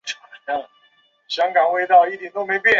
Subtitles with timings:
[0.05, 0.69] 上海静安
[1.27, 2.61] 香格里拉大酒店网址